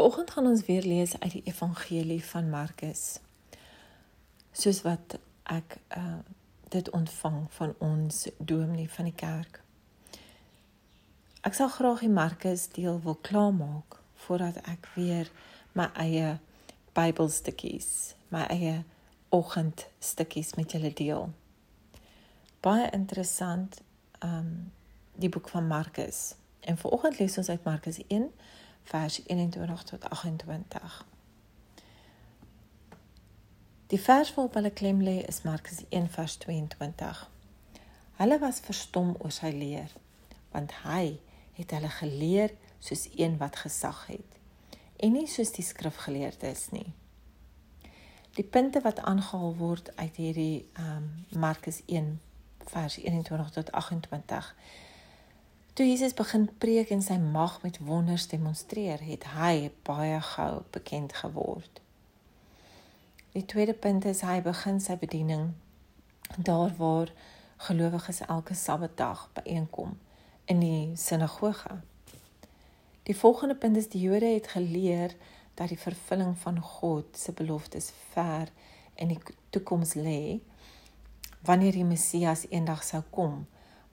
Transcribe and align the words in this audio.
Vanoggend 0.00 0.30
gaan 0.30 0.46
ons 0.46 0.64
weer 0.64 0.82
lees 0.82 1.18
uit 1.18 1.32
die 1.32 1.42
Evangelie 1.44 2.24
van 2.24 2.50
Markus. 2.50 3.18
Soos 4.52 4.82
wat 4.82 5.18
ek 5.42 5.76
uh 5.96 6.18
dit 6.68 6.90
ontvang 6.90 7.52
van 7.52 7.74
ons 7.78 8.28
dominee 8.38 8.88
van 8.90 9.04
die 9.04 9.14
kerk. 9.14 9.60
Ek 11.40 11.52
sal 11.54 11.68
graag 11.68 12.00
die 12.00 12.08
Markus 12.08 12.68
deel 12.72 13.00
wil 13.04 13.18
klaarmaak 13.20 13.98
voordat 14.24 14.56
ek 14.72 14.88
weer 14.94 15.28
my 15.72 15.90
eie 15.92 16.38
Bybelstukkies, 16.96 18.14
my 18.28 18.46
eie 18.48 18.84
oggendstukkies 19.28 20.54
met 20.54 20.72
julle 20.72 20.94
deel. 20.94 21.28
Baie 22.64 22.88
interessant 22.90 23.82
um 24.24 24.72
die 25.12 25.28
boek 25.28 25.52
van 25.52 25.66
Markus. 25.66 26.34
En 26.60 26.80
vanoggend 26.80 27.18
lees 27.18 27.36
ons 27.36 27.52
uit 27.52 27.64
Markus 27.64 28.00
1 28.06 28.30
vers 28.82 29.20
21 29.26 29.82
tot 29.82 30.10
28. 30.10 31.06
Die 33.86 34.00
vers 34.00 34.34
waarop 34.34 34.54
hulle 34.54 34.70
klem 34.70 35.02
lê 35.02 35.20
is 35.26 35.42
Markus 35.42 35.84
1 35.88 36.10
vers 36.10 36.36
22. 36.36 37.30
Hulle 38.20 38.38
was 38.38 38.60
verstom 38.60 39.16
oor 39.18 39.32
sy 39.32 39.50
leer, 39.54 39.92
want 40.52 40.72
hy 40.84 41.18
het 41.58 41.70
hulle 41.74 41.88
geleer 41.88 42.54
soos 42.78 43.08
een 43.16 43.38
wat 43.38 43.56
gesag 43.56 44.06
het 44.06 44.38
en 45.00 45.14
nie 45.16 45.26
soos 45.28 45.52
die 45.56 45.64
skrifgeleerdes 45.64 46.66
nie. 46.74 46.92
Die 48.36 48.44
punte 48.44 48.82
wat 48.84 49.00
aangehaal 49.00 49.54
word 49.56 49.88
uit 49.96 50.16
hierdie 50.20 50.66
um 50.78 51.06
Markus 51.40 51.80
1 51.86 52.20
vers 52.70 52.98
21 53.00 53.50
tot 53.50 53.72
28 53.72 54.54
Toe 55.72 55.86
Jesus 55.86 56.14
begin 56.14 56.48
preek 56.58 56.90
en 56.90 57.02
sy 57.02 57.14
mag 57.22 57.60
met 57.62 57.78
wonders 57.78 58.26
demonstreer, 58.28 58.98
het 59.06 59.24
hy 59.36 59.70
baie 59.86 60.18
gou 60.32 60.62
bekend 60.74 61.12
geword. 61.22 61.80
Die 63.32 63.44
tweede 63.46 63.76
punt 63.78 64.04
is 64.10 64.24
hy 64.26 64.40
begin 64.42 64.80
sy 64.82 64.96
bediening 64.98 65.52
daar 66.36 66.74
waar 66.78 67.12
gelowiges 67.68 68.18
elke 68.26 68.54
Sabbatdag 68.54 69.28
byeenkom 69.38 69.94
in 70.50 70.58
die 70.64 70.96
sinagoge. 70.98 71.78
Die 73.06 73.16
volgende 73.16 73.54
punt 73.54 73.76
is 73.76 73.88
die 73.94 74.02
Jode 74.02 74.26
het 74.34 74.50
geleer 74.56 75.14
dat 75.54 75.70
die 75.70 75.78
vervulling 75.78 76.34
van 76.38 76.58
God 76.60 77.14
se 77.14 77.32
beloftes 77.32 77.92
ver 78.10 78.50
in 78.94 79.14
die 79.14 79.20
toekoms 79.50 79.94
lê 79.94 80.40
wanneer 81.46 81.78
die 81.78 81.86
Messias 81.86 82.48
eendag 82.50 82.82
sou 82.84 83.02
kom 83.14 83.46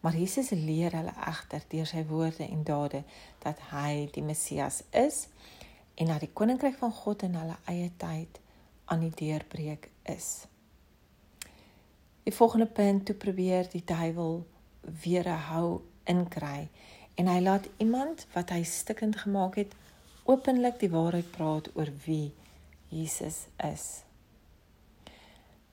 Maar 0.08 0.16
Jesus 0.16 0.50
leer 0.50 0.94
hulle 0.96 1.12
egter 1.28 1.64
deur 1.68 1.88
sy 1.90 2.06
woorde 2.08 2.46
en 2.46 2.62
dade 2.64 3.02
dat 3.44 3.60
hy 3.74 4.06
die 4.16 4.22
Messias 4.24 4.78
is 4.96 5.26
en 6.00 6.08
dat 6.08 6.24
die 6.24 6.30
koninkryk 6.32 6.78
van 6.80 6.94
God 6.96 7.26
in 7.28 7.36
hulle 7.36 7.58
eie 7.68 7.90
tyd 8.00 8.40
aan 8.88 9.04
die 9.04 9.12
deurbreek 9.12 9.90
is. 10.08 10.30
Die 12.24 12.32
volgende 12.32 12.70
punt 12.80 13.04
toe 13.10 13.18
probeer 13.20 13.68
die 13.76 13.84
duiwel 13.84 14.46
weer 15.04 15.28
hou 15.52 15.82
inkry 16.08 16.70
en 17.20 17.28
hy 17.28 17.44
laat 17.44 17.68
iemand 17.84 18.30
wat 18.32 18.56
hy 18.56 18.64
stikkend 18.64 19.20
gemaak 19.28 19.60
het 19.60 19.76
openlik 20.24 20.80
die 20.80 20.94
waarheid 20.96 21.36
praat 21.36 21.68
oor 21.76 21.92
wie 22.08 22.32
Jesus 22.96 23.50
is. 23.74 24.07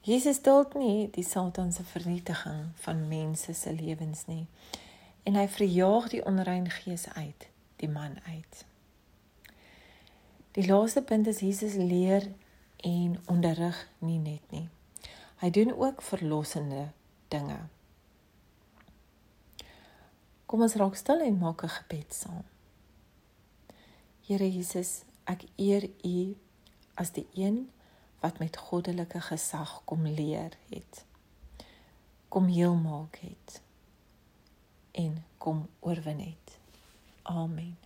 Jesus 0.05 0.43
duld 0.45 0.75
nie 0.77 1.09
die 1.11 1.25
Satan 1.25 1.73
se 1.73 1.85
vernietiging 1.85 2.75
van 2.85 3.09
mense 3.09 3.55
se 3.55 3.73
lewens 3.73 4.27
nie. 4.27 4.47
En 5.25 5.39
hy 5.41 5.47
verjaag 5.49 6.11
die 6.13 6.21
onrein 6.29 6.69
gees 6.69 7.07
uit, 7.17 7.47
die 7.81 7.89
man 7.89 8.19
uit. 8.29 8.65
Die 10.55 10.67
laaste 10.69 11.03
punt 11.03 11.27
is 11.27 11.41
Jesus 11.41 11.75
leer 11.81 12.29
en 12.85 13.17
onderrig 13.33 13.79
nie 14.05 14.19
net 14.21 14.53
nie. 14.53 14.69
Hy 15.41 15.51
doen 15.51 15.73
ook 15.73 16.05
verlossende 16.05 16.91
dinge. 17.33 17.63
Kom 20.45 20.63
ons 20.69 20.77
raak 20.77 21.01
stil 21.01 21.25
en 21.25 21.41
maak 21.41 21.65
'n 21.65 21.77
gebed 21.81 22.15
saam. 22.15 22.45
Here 24.29 24.51
Jesus, 24.53 25.03
ek 25.25 25.49
eer 25.57 25.89
U 26.05 26.37
as 26.95 27.11
die 27.11 27.27
een 27.35 27.71
wat 28.25 28.39
met 28.39 28.57
goddelike 28.57 29.21
gesag 29.21 29.81
kom 29.85 30.07
leer 30.07 30.57
het. 30.69 31.05
Kom 32.29 32.47
heel 32.47 32.75
maak 32.75 33.19
het 33.21 33.61
en 34.91 35.25
kom 35.39 35.69
oorwin 35.81 36.21
het. 36.21 36.59
Amen. 37.23 37.84